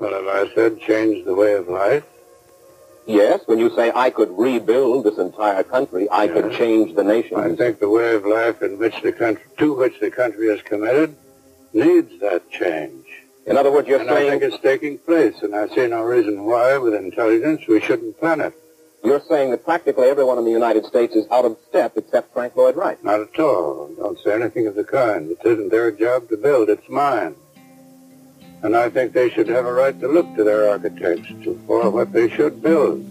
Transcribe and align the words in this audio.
Well, 0.00 0.12
have 0.12 0.50
I 0.50 0.54
said 0.54 0.80
change 0.80 1.24
the 1.24 1.34
way 1.34 1.54
of 1.54 1.68
life? 1.68 2.04
Yes, 3.06 3.40
when 3.46 3.58
you 3.58 3.74
say 3.76 3.92
I 3.94 4.10
could 4.10 4.30
rebuild 4.36 5.04
this 5.04 5.18
entire 5.18 5.62
country, 5.62 6.08
I 6.10 6.26
could 6.26 6.52
change 6.52 6.94
the 6.96 7.04
nation. 7.04 7.36
I 7.38 7.54
think 7.54 7.78
the 7.78 7.88
way 7.90 8.14
of 8.14 8.24
life 8.24 8.62
in 8.62 8.78
which 8.78 9.00
the 9.02 9.12
country, 9.12 9.44
to 9.58 9.74
which 9.74 10.00
the 10.00 10.10
country 10.10 10.46
is 10.46 10.62
committed 10.62 11.14
needs 11.74 12.18
that 12.20 12.50
change. 12.50 13.04
In 13.46 13.58
other 13.58 13.70
words, 13.70 13.86
you're 13.88 14.00
and 14.00 14.08
I 14.08 14.14
saying 14.14 14.40
think 14.40 14.54
it's 14.54 14.62
taking 14.62 14.96
place, 14.98 15.42
and 15.42 15.54
I 15.54 15.68
see 15.68 15.86
no 15.86 16.02
reason 16.02 16.44
why, 16.44 16.78
with 16.78 16.94
intelligence, 16.94 17.66
we 17.68 17.78
shouldn't 17.80 18.18
plan 18.18 18.40
it. 18.40 18.54
you're 19.04 19.20
saying 19.28 19.50
that 19.50 19.66
practically 19.66 20.08
everyone 20.08 20.38
in 20.38 20.46
the 20.46 20.50
United 20.50 20.86
States 20.86 21.14
is 21.14 21.26
out 21.30 21.44
of 21.44 21.58
step 21.68 21.92
except 21.96 22.32
Frank 22.32 22.56
Lloyd 22.56 22.74
Wright. 22.74 23.02
Not 23.04 23.20
at 23.20 23.38
all. 23.38 23.90
Don't 23.98 24.18
say 24.20 24.32
anything 24.32 24.66
of 24.66 24.76
the 24.76 24.84
kind. 24.84 25.30
It 25.30 25.44
isn't 25.44 25.68
their 25.70 25.90
job 25.92 26.30
to 26.30 26.38
build. 26.38 26.70
It's 26.70 26.88
mine. 26.88 27.36
And 28.64 28.74
I 28.74 28.88
think 28.88 29.12
they 29.12 29.28
should 29.28 29.48
have 29.48 29.66
a 29.66 29.72
right 29.72 29.98
to 30.00 30.08
look 30.08 30.34
to 30.36 30.42
their 30.42 30.70
architects 30.70 31.28
for 31.66 31.90
what 31.90 32.14
they 32.14 32.30
should 32.30 32.62
build. 32.62 33.04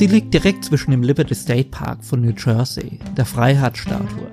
Sie 0.00 0.06
liegt 0.06 0.32
direkt 0.32 0.64
zwischen 0.64 0.92
dem 0.92 1.02
Liberty 1.02 1.34
State 1.34 1.68
Park 1.68 2.02
von 2.02 2.22
New 2.22 2.32
Jersey, 2.32 3.00
der 3.18 3.26
Freiheitsstatue, 3.26 4.30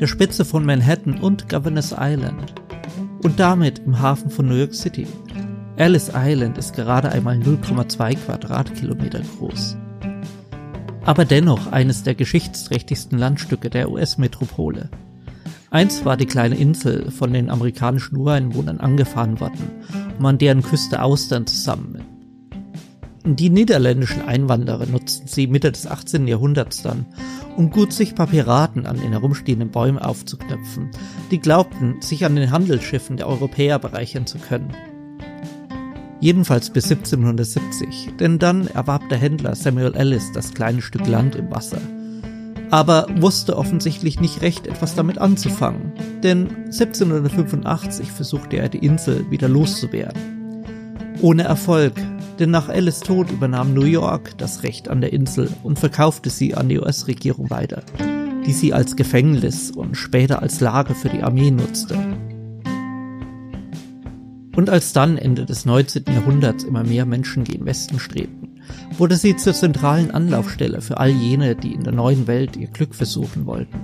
der 0.00 0.08
Spitze 0.08 0.44
von 0.44 0.66
Manhattan 0.66 1.20
und 1.20 1.48
Governors 1.48 1.94
Island 1.96 2.52
und 3.22 3.38
damit 3.38 3.78
im 3.86 4.00
Hafen 4.00 4.28
von 4.28 4.48
New 4.48 4.56
York 4.56 4.74
City. 4.74 5.06
Ellis 5.76 6.10
Island 6.12 6.58
ist 6.58 6.74
gerade 6.74 7.12
einmal 7.12 7.36
0,2 7.36 8.16
Quadratkilometer 8.16 9.20
groß. 9.38 9.76
Aber 11.04 11.24
dennoch 11.24 11.70
eines 11.70 12.02
der 12.02 12.16
geschichtsträchtigsten 12.16 13.16
Landstücke 13.16 13.70
der 13.70 13.92
US-Metropole. 13.92 14.90
Einst 15.70 16.04
war 16.04 16.16
die 16.16 16.26
kleine 16.26 16.56
Insel 16.56 17.12
von 17.12 17.32
den 17.32 17.50
amerikanischen 17.50 18.16
Ureinwohnern 18.16 18.80
angefahren 18.80 19.38
worden, 19.38 19.70
um 20.18 20.26
an 20.26 20.38
deren 20.38 20.64
Küste 20.64 21.00
Austern 21.02 21.46
zu 21.46 21.56
sammeln. 21.56 21.93
Die 23.26 23.48
niederländischen 23.48 24.20
Einwanderer 24.20 24.84
nutzten 24.84 25.26
sie 25.28 25.46
Mitte 25.46 25.72
des 25.72 25.86
18. 25.86 26.28
Jahrhunderts 26.28 26.82
dann, 26.82 27.06
um 27.56 27.70
gut 27.70 27.90
sichtbar 27.90 28.26
Piraten 28.26 28.84
an 28.84 29.00
den 29.00 29.12
herumstehenden 29.12 29.70
Bäumen 29.70 29.98
aufzuknöpfen, 29.98 30.90
die 31.30 31.38
glaubten, 31.38 32.02
sich 32.02 32.26
an 32.26 32.36
den 32.36 32.50
Handelsschiffen 32.50 33.16
der 33.16 33.26
Europäer 33.26 33.78
bereichern 33.78 34.26
zu 34.26 34.36
können. 34.36 34.74
Jedenfalls 36.20 36.68
bis 36.68 36.90
1770, 36.92 38.10
denn 38.20 38.38
dann 38.38 38.66
erwarb 38.66 39.08
der 39.08 39.16
Händler 39.16 39.54
Samuel 39.54 39.94
Ellis 39.94 40.32
das 40.32 40.52
kleine 40.52 40.82
Stück 40.82 41.06
Land 41.06 41.34
im 41.34 41.50
Wasser. 41.50 41.80
Aber 42.70 43.06
wusste 43.16 43.56
offensichtlich 43.56 44.20
nicht 44.20 44.42
recht 44.42 44.66
etwas 44.66 44.96
damit 44.96 45.16
anzufangen, 45.16 45.92
denn 46.22 46.48
1785 46.66 48.12
versuchte 48.12 48.58
er 48.58 48.68
die 48.68 48.84
Insel 48.84 49.30
wieder 49.30 49.48
loszuwerden. 49.48 50.34
Ohne 51.22 51.44
Erfolg, 51.44 51.94
denn 52.38 52.50
nach 52.50 52.68
Ellis 52.68 53.00
Tod 53.00 53.30
übernahm 53.30 53.74
New 53.74 53.84
York 53.84 54.36
das 54.38 54.62
Recht 54.62 54.88
an 54.88 55.00
der 55.00 55.12
Insel 55.12 55.50
und 55.62 55.78
verkaufte 55.78 56.30
sie 56.30 56.54
an 56.54 56.68
die 56.68 56.78
US-Regierung 56.78 57.50
weiter, 57.50 57.82
die 58.46 58.52
sie 58.52 58.72
als 58.72 58.96
Gefängnis 58.96 59.70
und 59.70 59.96
später 59.96 60.42
als 60.42 60.60
Lager 60.60 60.94
für 60.94 61.08
die 61.08 61.22
Armee 61.22 61.50
nutzte. 61.50 61.98
Und 64.56 64.70
als 64.70 64.92
dann 64.92 65.18
Ende 65.18 65.44
des 65.44 65.64
19. 65.64 66.04
Jahrhunderts 66.12 66.64
immer 66.64 66.84
mehr 66.84 67.06
Menschen 67.06 67.44
gen 67.44 67.64
Westen 67.64 67.98
strebten, 67.98 68.60
wurde 68.96 69.16
sie 69.16 69.36
zur 69.36 69.52
zentralen 69.52 70.10
Anlaufstelle 70.10 70.80
für 70.80 70.98
all 70.98 71.10
jene, 71.10 71.56
die 71.56 71.72
in 71.72 71.82
der 71.82 71.92
neuen 71.92 72.26
Welt 72.26 72.56
ihr 72.56 72.68
Glück 72.68 72.94
versuchen 72.94 73.46
wollten. 73.46 73.78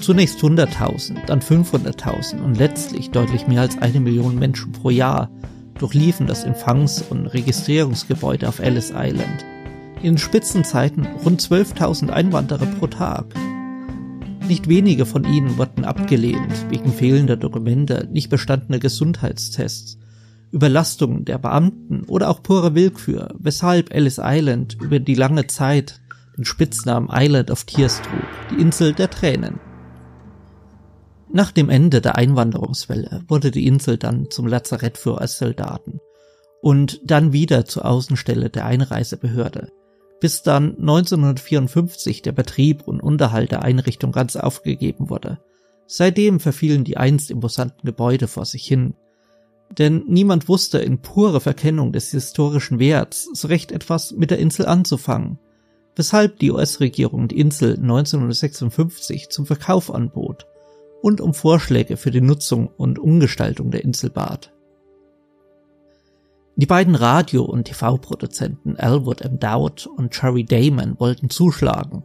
Zunächst 0.00 0.40
100.000, 0.40 1.26
dann 1.26 1.40
500.000 1.40 2.42
und 2.42 2.56
letztlich 2.56 3.10
deutlich 3.10 3.46
mehr 3.46 3.62
als 3.62 3.78
eine 3.78 4.00
Million 4.00 4.38
Menschen 4.38 4.72
pro 4.72 4.90
Jahr 4.90 5.30
durchliefen 5.80 6.26
das 6.26 6.44
Empfangs- 6.44 7.02
und 7.02 7.26
Registrierungsgebäude 7.26 8.48
auf 8.48 8.58
Ellis 8.58 8.92
Island. 8.94 9.44
In 10.02 10.18
Spitzenzeiten 10.18 11.06
rund 11.24 11.42
12.000 11.42 12.10
Einwanderer 12.10 12.66
pro 12.66 12.86
Tag. 12.86 13.26
Nicht 14.46 14.68
wenige 14.68 15.06
von 15.06 15.24
ihnen 15.24 15.58
wurden 15.58 15.84
abgelehnt 15.84 16.70
wegen 16.70 16.92
fehlender 16.92 17.36
Dokumente, 17.36 18.08
nicht 18.10 18.30
bestandener 18.30 18.78
Gesundheitstests, 18.78 19.98
Überlastungen 20.52 21.24
der 21.24 21.38
Beamten 21.38 22.02
oder 22.04 22.28
auch 22.28 22.42
purer 22.42 22.74
Willkür, 22.74 23.34
weshalb 23.38 23.94
Ellis 23.94 24.20
Island 24.22 24.76
über 24.80 24.98
die 24.98 25.14
lange 25.14 25.46
Zeit 25.46 26.00
den 26.36 26.44
Spitznamen 26.44 27.08
Island 27.12 27.50
of 27.50 27.64
Tears 27.64 28.02
trug, 28.02 28.26
die 28.50 28.60
Insel 28.60 28.92
der 28.92 29.10
Tränen. 29.10 29.60
Nach 31.32 31.52
dem 31.52 31.70
Ende 31.70 32.00
der 32.00 32.16
Einwanderungswelle 32.16 33.22
wurde 33.28 33.52
die 33.52 33.66
Insel 33.66 33.98
dann 33.98 34.30
zum 34.30 34.48
Lazarett 34.48 34.98
für 34.98 35.14
US-Soldaten 35.14 36.00
und 36.60 37.00
dann 37.04 37.32
wieder 37.32 37.64
zur 37.64 37.84
Außenstelle 37.84 38.50
der 38.50 38.66
Einreisebehörde, 38.66 39.70
bis 40.20 40.42
dann 40.42 40.76
1954 40.80 42.22
der 42.22 42.32
Betrieb 42.32 42.82
und 42.88 43.00
Unterhalt 43.00 43.52
der 43.52 43.62
Einrichtung 43.62 44.10
ganz 44.10 44.34
aufgegeben 44.34 45.08
wurde. 45.08 45.38
Seitdem 45.86 46.40
verfielen 46.40 46.82
die 46.82 46.96
einst 46.96 47.30
imposanten 47.30 47.84
Gebäude 47.84 48.26
vor 48.26 48.44
sich 48.44 48.66
hin, 48.66 48.94
denn 49.78 50.02
niemand 50.08 50.48
wusste 50.48 50.78
in 50.78 51.00
purer 51.00 51.40
Verkennung 51.40 51.92
des 51.92 52.10
historischen 52.10 52.80
Werts 52.80 53.28
so 53.34 53.46
recht 53.46 53.70
etwas 53.70 54.10
mit 54.10 54.32
der 54.32 54.40
Insel 54.40 54.66
anzufangen, 54.66 55.38
weshalb 55.94 56.40
die 56.40 56.50
US-Regierung 56.50 57.28
die 57.28 57.38
Insel 57.38 57.74
1956 57.74 59.30
zum 59.30 59.46
Verkauf 59.46 59.94
anbot 59.94 60.48
und 61.02 61.20
um 61.20 61.34
Vorschläge 61.34 61.96
für 61.96 62.10
die 62.10 62.20
Nutzung 62.20 62.68
und 62.76 62.98
Umgestaltung 62.98 63.70
der 63.70 63.84
Insel 63.84 64.10
bat. 64.10 64.52
Die 66.56 66.66
beiden 66.66 66.94
Radio- 66.94 67.44
und 67.44 67.64
TV-Produzenten 67.64 68.76
Elwood 68.76 69.22
M. 69.22 69.38
Dowd 69.38 69.88
und 69.96 70.14
Jerry 70.14 70.44
Damon 70.44 70.98
wollten 70.98 71.30
zuschlagen 71.30 72.04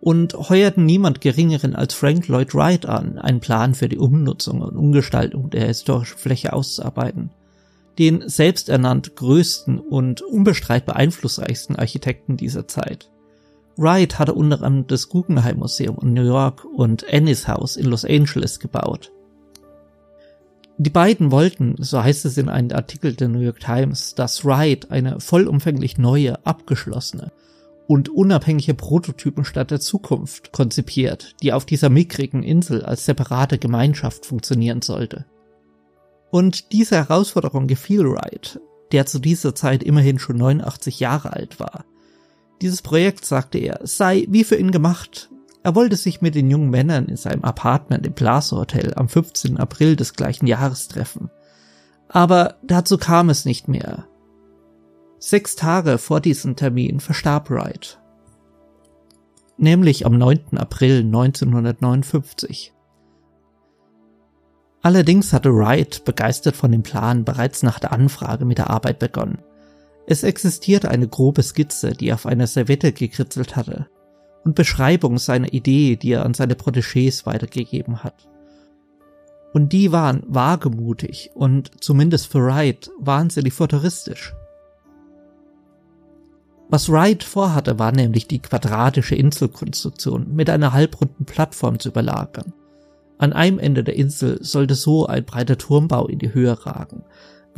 und 0.00 0.34
heuerten 0.34 0.86
niemand 0.86 1.20
geringeren 1.20 1.74
als 1.74 1.94
Frank 1.94 2.28
Lloyd 2.28 2.54
Wright 2.54 2.86
an, 2.86 3.18
einen 3.18 3.40
Plan 3.40 3.74
für 3.74 3.88
die 3.88 3.98
Umnutzung 3.98 4.60
und 4.60 4.76
Umgestaltung 4.76 5.50
der 5.50 5.66
historischen 5.66 6.18
Fläche 6.18 6.52
auszuarbeiten, 6.52 7.30
den 7.98 8.28
selbsternannt 8.28 9.16
größten 9.16 9.80
und 9.80 10.22
unbestreitbar 10.22 10.94
einflussreichsten 10.94 11.74
Architekten 11.74 12.36
dieser 12.36 12.68
Zeit. 12.68 13.10
Wright 13.78 14.18
hatte 14.18 14.34
unter 14.34 14.56
anderem 14.56 14.88
das 14.88 15.08
Guggenheim 15.08 15.58
Museum 15.58 15.96
in 16.02 16.12
New 16.12 16.26
York 16.26 16.64
und 16.64 17.04
Ennis 17.04 17.46
House 17.46 17.76
in 17.76 17.86
Los 17.86 18.04
Angeles 18.04 18.58
gebaut. 18.58 19.12
Die 20.78 20.90
beiden 20.90 21.30
wollten, 21.30 21.76
so 21.78 22.02
heißt 22.02 22.24
es 22.24 22.36
in 22.38 22.48
einem 22.48 22.72
Artikel 22.72 23.14
der 23.14 23.28
New 23.28 23.38
York 23.38 23.60
Times, 23.60 24.16
dass 24.16 24.44
Wright 24.44 24.90
eine 24.90 25.20
vollumfänglich 25.20 25.96
neue, 25.96 26.44
abgeschlossene 26.44 27.30
und 27.86 28.08
unabhängige 28.08 28.74
Prototypenstadt 28.74 29.70
der 29.70 29.80
Zukunft 29.80 30.50
konzipiert, 30.52 31.36
die 31.42 31.52
auf 31.52 31.64
dieser 31.64 31.88
mickrigen 31.88 32.42
Insel 32.42 32.84
als 32.84 33.04
separate 33.04 33.58
Gemeinschaft 33.58 34.26
funktionieren 34.26 34.82
sollte. 34.82 35.24
Und 36.30 36.72
diese 36.72 36.96
Herausforderung 36.96 37.68
gefiel 37.68 38.04
Wright, 38.04 38.60
der 38.90 39.06
zu 39.06 39.20
dieser 39.20 39.54
Zeit 39.54 39.84
immerhin 39.84 40.18
schon 40.18 40.36
89 40.36 40.98
Jahre 40.98 41.32
alt 41.32 41.60
war– 41.60 41.84
dieses 42.60 42.82
Projekt, 42.82 43.24
sagte 43.24 43.58
er, 43.58 43.80
sei 43.82 44.26
wie 44.28 44.44
für 44.44 44.56
ihn 44.56 44.70
gemacht. 44.70 45.30
Er 45.62 45.74
wollte 45.74 45.96
sich 45.96 46.20
mit 46.20 46.34
den 46.34 46.50
jungen 46.50 46.70
Männern 46.70 47.06
in 47.06 47.16
seinem 47.16 47.44
Apartment 47.44 48.06
im 48.06 48.14
Plaza 48.14 48.56
Hotel 48.56 48.94
am 48.94 49.08
15. 49.08 49.58
April 49.58 49.96
des 49.96 50.14
gleichen 50.14 50.46
Jahres 50.46 50.88
treffen. 50.88 51.30
Aber 52.08 52.56
dazu 52.62 52.96
kam 52.96 53.28
es 53.28 53.44
nicht 53.44 53.68
mehr. 53.68 54.06
Sechs 55.18 55.56
Tage 55.56 55.98
vor 55.98 56.20
diesem 56.20 56.56
Termin 56.56 57.00
verstarb 57.00 57.50
Wright. 57.50 57.98
Nämlich 59.56 60.06
am 60.06 60.16
9. 60.16 60.56
April 60.56 61.00
1959. 61.00 62.72
Allerdings 64.80 65.32
hatte 65.32 65.52
Wright, 65.54 66.04
begeistert 66.04 66.54
von 66.54 66.70
dem 66.70 66.84
Plan, 66.84 67.24
bereits 67.24 67.64
nach 67.64 67.80
der 67.80 67.92
Anfrage 67.92 68.44
mit 68.44 68.58
der 68.58 68.70
Arbeit 68.70 69.00
begonnen. 69.00 69.38
Es 70.10 70.22
existierte 70.22 70.90
eine 70.90 71.06
grobe 71.06 71.42
Skizze, 71.42 71.92
die 71.92 72.08
er 72.08 72.14
auf 72.14 72.24
einer 72.24 72.46
Servette 72.46 72.92
gekritzelt 72.92 73.56
hatte. 73.56 73.88
und 74.42 74.54
Beschreibung 74.54 75.18
seiner 75.18 75.52
Idee, 75.52 75.96
die 75.96 76.12
er 76.12 76.24
an 76.24 76.32
seine 76.32 76.54
Protégés 76.54 77.26
weitergegeben 77.26 78.02
hat. 78.02 78.26
Und 79.52 79.74
die 79.74 79.92
waren 79.92 80.22
wagemutig 80.26 81.32
und 81.34 81.82
zumindest 81.84 82.32
für 82.32 82.42
Wright 82.42 82.90
wahnsinnig 82.98 83.52
futuristisch. 83.52 84.34
Was 86.70 86.90
Wright 86.90 87.24
vorhatte, 87.24 87.78
war 87.78 87.92
nämlich 87.92 88.26
die 88.26 88.38
quadratische 88.38 89.16
Inselkonstruktion 89.16 90.34
mit 90.34 90.48
einer 90.48 90.72
halbrunden 90.72 91.26
Plattform 91.26 91.78
zu 91.78 91.90
überlagern. 91.90 92.54
An 93.18 93.34
einem 93.34 93.58
Ende 93.58 93.84
der 93.84 93.96
Insel 93.96 94.38
sollte 94.42 94.76
so 94.76 95.06
ein 95.06 95.26
breiter 95.26 95.58
Turmbau 95.58 96.06
in 96.06 96.20
die 96.20 96.32
Höhe 96.32 96.64
ragen. 96.64 97.04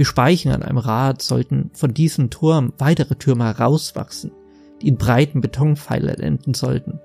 Wie 0.01 0.07
Speichen 0.07 0.51
an 0.51 0.63
einem 0.63 0.79
Rad 0.79 1.21
sollten 1.21 1.71
von 1.75 1.93
diesem 1.93 2.31
Turm 2.31 2.73
weitere 2.79 3.17
Türme 3.17 3.45
herauswachsen, 3.45 4.33
die 4.81 4.89
in 4.89 4.97
breiten 4.97 5.43
Betonpfeilern 5.43 6.21
enden 6.21 6.55
sollten. 6.55 7.01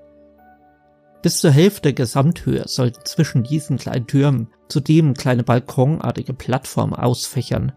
Bis 1.20 1.40
zur 1.40 1.50
Hälfte 1.50 1.82
der 1.82 1.92
Gesamthöhe 1.92 2.66
sollten 2.66 3.04
zwischen 3.04 3.42
diesen 3.42 3.76
kleinen 3.76 4.06
Türmen 4.06 4.48
zudem 4.70 5.12
kleine 5.12 5.42
balkonartige 5.42 6.32
Plattformen 6.32 6.94
ausfächern, 6.94 7.72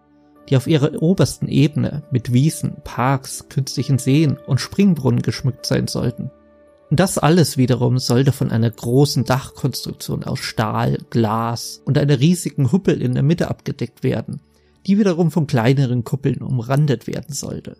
die 0.48 0.56
auf 0.56 0.68
ihrer 0.68 1.04
obersten 1.04 1.50
Ebene 1.50 2.04
mit 2.12 2.31
Wiesen, 2.31 2.77
Parks, 2.86 3.50
künstlichen 3.50 3.98
Seen 3.98 4.38
und 4.48 4.62
Springbrunnen 4.62 5.21
geschmückt 5.21 5.66
sein 5.66 5.88
sollten. 5.88 6.31
Das 6.92 7.18
alles 7.18 7.57
wiederum 7.57 7.98
sollte 7.98 8.31
von 8.31 8.51
einer 8.51 8.71
großen 8.71 9.25
Dachkonstruktion 9.25 10.24
aus 10.24 10.39
Stahl, 10.39 10.98
Glas 11.10 11.81
und 11.83 11.98
einer 11.98 12.21
riesigen 12.21 12.71
Huppel 12.71 13.01
in 13.01 13.16
der 13.16 13.24
Mitte 13.24 13.50
abgedeckt 13.50 14.01
werden, 14.01 14.39
die 14.88 14.98
wiederum 14.98 15.31
von 15.31 15.48
kleineren 15.48 16.04
Kuppeln 16.04 16.42
umrandet 16.42 17.08
werden 17.08 17.34
sollte. 17.34 17.78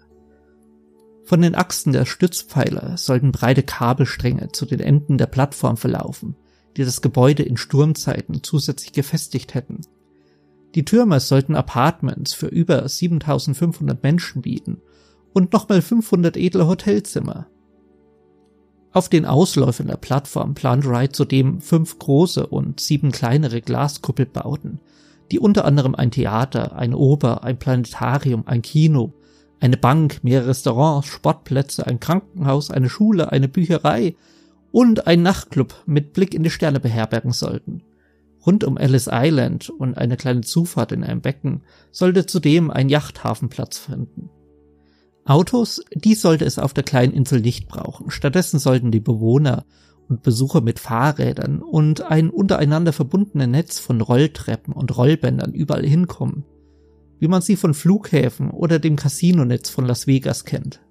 Von 1.26 1.42
den 1.42 1.56
Achsen 1.56 1.94
der 1.94 2.06
Stützpfeiler 2.06 2.98
sollten 2.98 3.32
breite 3.32 3.64
Kabelstränge 3.64 4.52
zu 4.52 4.66
den 4.66 4.80
Enden 4.80 5.18
der 5.18 5.28
Plattform 5.28 5.78
verlaufen, 5.78 6.36
die 6.78 6.84
das 6.84 7.02
Gebäude 7.02 7.44
in 7.44 7.58
Sturmzeiten 7.58 8.42
zusätzlich 8.44 8.94
gefestigt 8.94 9.54
hätten 9.54 9.82
die 10.76 10.86
Türme 10.86 11.20
sollten 11.20 11.56
Apartments 11.56 12.34
für 12.34 12.48
über 12.48 12.88
7500 12.88 14.04
Menschen 14.04 14.44
bieten 14.44 14.82
und 15.34 15.52
nochmal 15.52 15.82
500 15.82 16.38
edle 16.38 16.68
Hotelzimmer. 16.68 17.48
Auf 18.92 19.10
den 19.10 19.26
Ausläufern 19.26 19.88
der 19.88 19.98
Plattform 19.98 20.54
plant 20.54 20.86
Wright 20.86 21.16
zudem 21.16 21.62
fünf 21.62 21.98
große 21.98 22.46
und 22.46 22.80
sieben 22.80 23.12
kleinere 23.12 23.62
Glaskuppelbauten, 23.62 24.80
die 25.32 25.40
unter 25.40 25.66
anderem 25.66 25.96
ein 25.96 26.12
Theater, 26.12 26.76
ein 26.76 26.94
Oper, 26.94 27.44
ein 27.44 27.60
Planetarium, 27.60 28.44
ein 28.46 28.62
Kino, 28.62 29.14
eine 29.60 29.78
Bank, 29.78 30.24
mehrere 30.24 30.50
Restaurants, 30.50 31.08
Sportplätze, 31.08 31.86
ein 31.86 32.00
Krankenhaus, 32.00 32.72
eine 32.72 32.90
Schule, 32.90 33.32
eine 33.32 33.48
Bücherei 33.48 34.16
und 34.72 35.08
ein 35.08 35.22
Nachtclub 35.22 35.84
mit 35.86 36.14
Blick 36.14 36.34
in 36.34 36.44
die 36.44 36.50
Sterne 36.50 36.80
beherbergen 36.80 37.32
sollten. 37.32 37.84
Rund 38.46 38.64
um 38.64 38.78
Ellis 38.78 39.10
Island 39.12 39.70
und 39.70 39.98
eine 39.98 40.16
kleine 40.16 40.42
Zufahrt 40.42 40.92
in 40.92 41.04
einem 41.04 41.22
Becken 41.22 41.62
sollte 41.92 42.26
zudem 42.26 42.72
ein 42.72 42.90
Yachthafen 42.90 43.50
Platz 43.50 43.78
finden. 43.78 44.30
Autos, 45.26 45.84
die 45.94 46.16
sollte 46.16 46.46
es 46.46 46.58
auf 46.58 46.74
der 46.74 46.84
kleinen 46.84 47.14
Insel 47.14 47.42
nicht 47.42 47.68
brauchen. 47.68 48.10
Stattdessen 48.10 48.60
sollten 48.60 48.92
die 48.92 49.02
Bewohner 49.02 49.66
und 50.10 50.24
Besucher 50.24 50.62
mit 50.62 50.80
Fahrrädern 50.80 51.62
und 51.62 52.02
ein 52.02 52.30
untereinander 52.30 52.92
verbundenes 52.94 53.48
Netz 53.48 53.80
von 53.80 54.02
Rolltreppen 54.02 54.74
und 54.74 54.98
Rollbändern 54.98 55.54
überall 55.54 55.86
hinkommen, 55.86 56.46
wie 57.20 57.28
man 57.28 57.42
sie 57.42 57.56
von 57.56 57.74
Flughäfen 57.74 58.50
oder 58.50 58.80
dem 58.80 58.96
Casinonetz 58.96 59.70
von 59.70 59.86
Las 59.86 60.08
Vegas 60.08 60.46
kennt. 60.46 60.82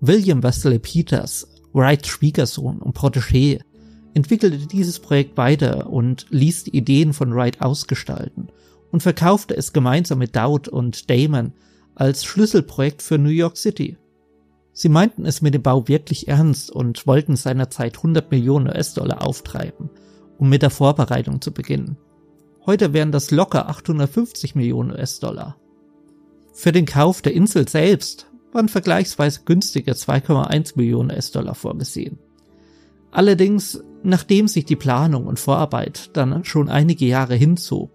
William 0.00 0.42
Wesley 0.42 0.78
Peters, 0.78 1.46
Wrights 1.72 2.08
Schwiegersohn 2.08 2.78
und 2.78 2.96
Protégé, 2.96 3.60
entwickelte 4.14 4.66
dieses 4.66 5.00
Projekt 5.00 5.36
weiter 5.36 5.90
und 5.90 6.26
ließ 6.30 6.64
die 6.64 6.76
Ideen 6.76 7.12
von 7.12 7.34
Wright 7.34 7.60
ausgestalten 7.60 8.48
und 8.90 9.02
verkaufte 9.02 9.56
es 9.56 9.72
gemeinsam 9.72 10.18
mit 10.18 10.36
Dowd 10.36 10.70
und 10.70 11.10
Damon 11.10 11.52
als 11.94 12.24
Schlüsselprojekt 12.24 13.02
für 13.02 13.18
New 13.18 13.30
York 13.30 13.56
City. 13.56 13.96
Sie 14.76 14.88
meinten 14.88 15.24
es 15.24 15.40
mit 15.40 15.54
dem 15.54 15.62
Bau 15.62 15.86
wirklich 15.86 16.26
ernst 16.26 16.70
und 16.70 17.06
wollten 17.06 17.36
seinerzeit 17.36 17.96
100 17.96 18.28
Millionen 18.32 18.66
US-Dollar 18.66 19.24
auftreiben, 19.24 19.88
um 20.36 20.48
mit 20.48 20.62
der 20.62 20.70
Vorbereitung 20.70 21.40
zu 21.40 21.52
beginnen. 21.52 21.96
Heute 22.66 22.92
wären 22.92 23.12
das 23.12 23.30
locker 23.30 23.68
850 23.68 24.56
Millionen 24.56 24.90
US-Dollar. 24.90 25.56
Für 26.52 26.72
den 26.72 26.86
Kauf 26.86 27.22
der 27.22 27.34
Insel 27.34 27.68
selbst 27.68 28.26
waren 28.52 28.68
vergleichsweise 28.68 29.42
günstige 29.44 29.92
2,1 29.92 30.72
Millionen 30.74 31.12
US-Dollar 31.12 31.54
vorgesehen. 31.54 32.18
Allerdings, 33.12 33.80
nachdem 34.02 34.48
sich 34.48 34.64
die 34.64 34.74
Planung 34.74 35.26
und 35.26 35.38
Vorarbeit 35.38 36.10
dann 36.16 36.44
schon 36.44 36.68
einige 36.68 37.06
Jahre 37.06 37.36
hinzog, 37.36 37.92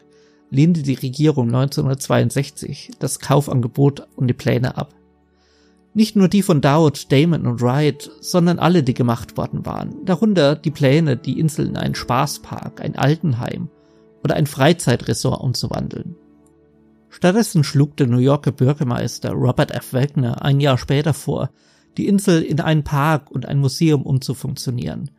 lehnte 0.49 0.81
die 0.81 0.93
Regierung 0.93 1.47
1962 1.47 2.91
das 2.99 3.19
Kaufangebot 3.19 4.07
und 4.15 4.27
die 4.27 4.33
Pläne 4.33 4.77
ab. 4.77 4.93
Nicht 5.93 6.15
nur 6.15 6.27
die 6.27 6.43
von 6.43 6.61
Dowd, 6.61 7.07
Damon 7.09 7.47
und 7.47 7.61
Wright, 7.61 8.09
sondern 8.21 8.59
alle, 8.59 8.83
die 8.83 8.93
gemacht 8.93 9.37
worden 9.37 9.65
waren, 9.65 10.05
darunter 10.05 10.55
die 10.55 10.71
Pläne, 10.71 11.17
die 11.17 11.39
Insel 11.39 11.67
in 11.67 11.77
einen 11.77 11.95
Spaßpark, 11.95 12.81
ein 12.81 12.95
Altenheim 12.95 13.69
oder 14.23 14.35
ein 14.35 14.45
Freizeitresort 14.45 15.41
umzuwandeln. 15.41 16.15
Stattdessen 17.09 17.63
schlug 17.63 17.97
der 17.97 18.07
New 18.07 18.19
Yorker 18.19 18.51
Bürgermeister 18.51 19.31
Robert 19.31 19.71
F. 19.71 19.93
Wagner 19.93 20.43
ein 20.43 20.59
Jahr 20.59 20.77
später 20.77 21.13
vor, 21.13 21.49
die 21.97 22.07
Insel 22.07 22.43
in 22.43 22.61
einen 22.61 22.83
Park 22.83 23.31
und 23.31 23.47
ein 23.47 23.59
Museum 23.59 24.03
umzufunktionieren, 24.03 25.09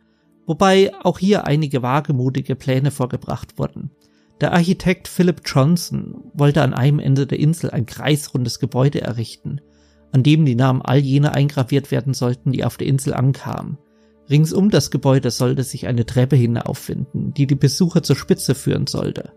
wobei 0.47 0.91
auch 1.03 1.19
hier 1.19 1.45
einige 1.45 1.81
wagemutige 1.81 2.55
Pläne 2.55 2.91
vorgebracht 2.91 3.59
wurden. 3.59 3.91
Der 4.39 4.53
Architekt 4.53 5.07
Philip 5.07 5.41
Johnson 5.45 6.31
wollte 6.33 6.63
an 6.63 6.73
einem 6.73 6.99
Ende 6.99 7.27
der 7.27 7.39
Insel 7.39 7.69
ein 7.69 7.85
kreisrundes 7.85 8.59
Gebäude 8.59 9.01
errichten, 9.01 9.59
an 10.11 10.23
dem 10.23 10.45
die 10.45 10.55
Namen 10.55 10.81
all 10.81 10.99
jener 10.99 11.33
eingraviert 11.33 11.91
werden 11.91 12.13
sollten, 12.13 12.51
die 12.51 12.63
auf 12.63 12.77
der 12.77 12.87
Insel 12.87 13.13
ankamen. 13.13 13.77
Ringsum 14.29 14.69
das 14.69 14.91
Gebäude 14.91 15.31
sollte 15.31 15.63
sich 15.63 15.87
eine 15.87 16.05
Treppe 16.05 16.35
hinauffinden, 16.35 17.33
die 17.33 17.47
die 17.47 17.55
Besucher 17.55 18.03
zur 18.03 18.15
Spitze 18.15 18.55
führen 18.55 18.87
sollte. 18.87 19.33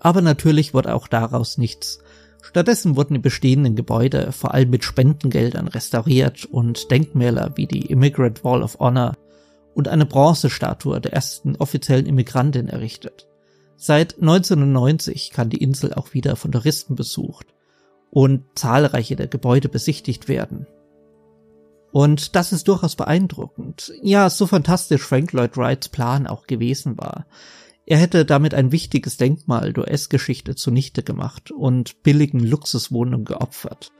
Aber 0.00 0.20
natürlich 0.20 0.74
wurde 0.74 0.94
auch 0.94 1.06
daraus 1.06 1.58
nichts, 1.58 2.00
Stattdessen 2.42 2.96
wurden 2.96 3.14
die 3.14 3.20
bestehenden 3.20 3.76
Gebäude 3.76 4.32
vor 4.32 4.52
allem 4.52 4.70
mit 4.70 4.84
Spendengeldern 4.84 5.68
restauriert 5.68 6.44
und 6.44 6.90
Denkmäler 6.90 7.52
wie 7.56 7.68
die 7.68 7.86
Immigrant 7.86 8.42
Wall 8.42 8.64
of 8.64 8.80
Honor 8.80 9.16
und 9.74 9.86
eine 9.86 10.06
Bronzestatue 10.06 11.00
der 11.00 11.12
ersten 11.12 11.54
offiziellen 11.56 12.04
Immigrantin 12.04 12.68
errichtet. 12.68 13.28
Seit 13.76 14.20
1990 14.20 15.30
kann 15.30 15.50
die 15.50 15.62
Insel 15.62 15.94
auch 15.94 16.14
wieder 16.14 16.34
von 16.34 16.50
Touristen 16.50 16.96
besucht 16.96 17.46
und 18.12 18.44
zahlreiche 18.54 19.16
der 19.16 19.26
Gebäude 19.26 19.70
besichtigt 19.70 20.28
werden. 20.28 20.66
Und 21.92 22.36
das 22.36 22.52
ist 22.52 22.68
durchaus 22.68 22.94
beeindruckend. 22.94 23.92
Ja, 24.02 24.28
so 24.28 24.46
fantastisch 24.46 25.02
Frank 25.02 25.32
Lloyd 25.32 25.56
Wrights 25.56 25.88
Plan 25.88 26.26
auch 26.26 26.46
gewesen 26.46 26.98
war. 26.98 27.26
Er 27.86 27.96
hätte 27.96 28.26
damit 28.26 28.54
ein 28.54 28.70
wichtiges 28.70 29.16
Denkmal 29.16 29.72
der 29.72 29.84
US-Geschichte 29.84 30.54
zunichte 30.54 31.02
gemacht 31.02 31.50
und 31.50 32.02
billigen 32.02 32.40
Luxuswohnungen 32.40 33.24
geopfert. 33.24 33.92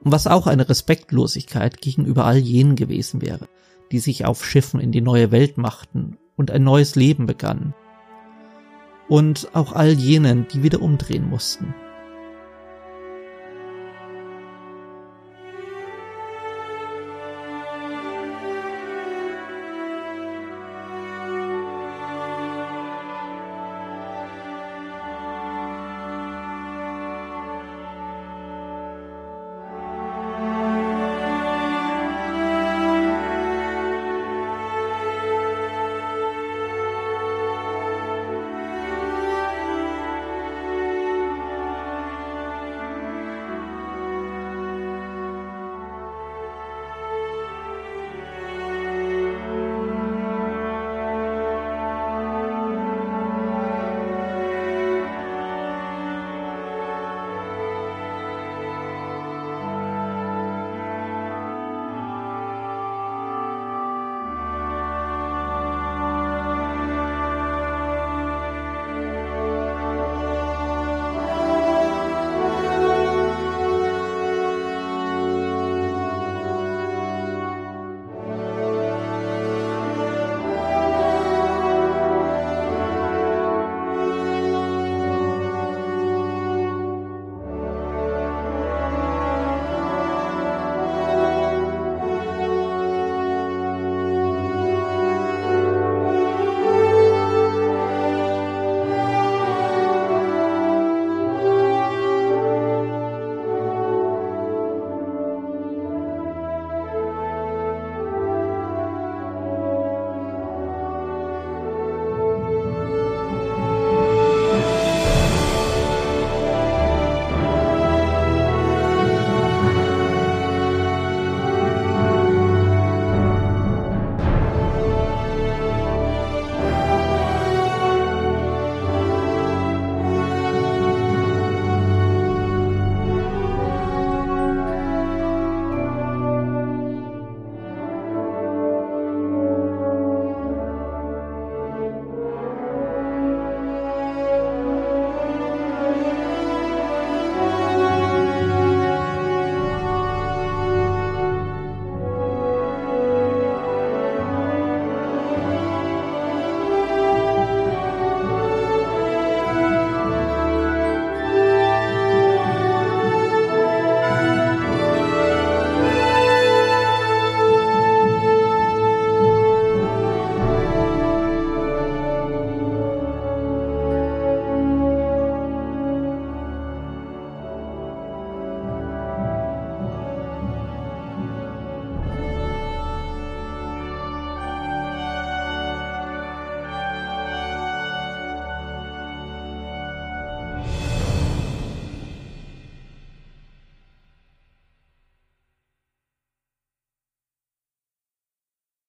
Was 0.00 0.28
auch 0.28 0.46
eine 0.46 0.68
Respektlosigkeit 0.68 1.80
gegenüber 1.80 2.24
all 2.24 2.38
jenen 2.38 2.76
gewesen 2.76 3.20
wäre, 3.20 3.48
die 3.90 3.98
sich 3.98 4.24
auf 4.24 4.44
Schiffen 4.44 4.78
in 4.78 4.92
die 4.92 5.00
neue 5.00 5.32
Welt 5.32 5.58
machten 5.58 6.18
und 6.36 6.52
ein 6.52 6.62
neues 6.62 6.94
Leben 6.94 7.26
begannen. 7.26 7.74
Und 9.08 9.48
auch 9.54 9.72
all 9.72 9.90
jenen, 9.92 10.46
die 10.48 10.62
wieder 10.62 10.80
umdrehen 10.80 11.28
mussten. 11.28 11.74